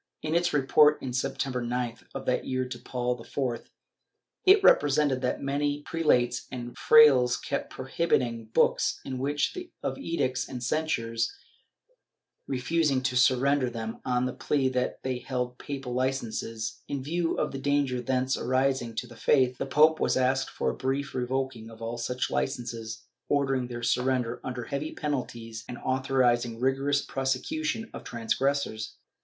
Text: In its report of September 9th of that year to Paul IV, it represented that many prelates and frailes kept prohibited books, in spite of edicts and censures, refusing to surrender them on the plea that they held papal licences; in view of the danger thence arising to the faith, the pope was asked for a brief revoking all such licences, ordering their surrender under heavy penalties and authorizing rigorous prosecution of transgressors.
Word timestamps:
In 0.23 0.33
its 0.33 0.51
report 0.51 0.99
of 1.03 1.13
September 1.13 1.61
9th 1.63 2.05
of 2.15 2.25
that 2.25 2.43
year 2.43 2.67
to 2.67 2.79
Paul 2.79 3.21
IV, 3.23 3.69
it 4.47 4.63
represented 4.63 5.21
that 5.21 5.43
many 5.43 5.83
prelates 5.83 6.47
and 6.51 6.75
frailes 6.75 7.37
kept 7.39 7.69
prohibited 7.69 8.51
books, 8.51 8.99
in 9.05 9.19
spite 9.37 9.69
of 9.83 9.99
edicts 9.99 10.49
and 10.49 10.63
censures, 10.63 11.31
refusing 12.47 13.03
to 13.03 13.15
surrender 13.15 13.69
them 13.69 14.01
on 14.03 14.25
the 14.25 14.33
plea 14.33 14.69
that 14.69 15.03
they 15.03 15.19
held 15.19 15.59
papal 15.59 15.93
licences; 15.93 16.81
in 16.87 17.03
view 17.03 17.37
of 17.37 17.51
the 17.51 17.59
danger 17.59 18.01
thence 18.01 18.35
arising 18.35 18.95
to 18.95 19.05
the 19.05 19.15
faith, 19.15 19.59
the 19.59 19.67
pope 19.67 19.99
was 19.99 20.17
asked 20.17 20.49
for 20.49 20.71
a 20.71 20.75
brief 20.75 21.13
revoking 21.13 21.69
all 21.69 21.99
such 21.99 22.31
licences, 22.31 23.03
ordering 23.29 23.67
their 23.67 23.83
surrender 23.83 24.41
under 24.43 24.63
heavy 24.63 24.93
penalties 24.93 25.63
and 25.67 25.77
authorizing 25.77 26.59
rigorous 26.59 27.03
prosecution 27.05 27.87
of 27.93 28.03
transgressors. 28.03 28.95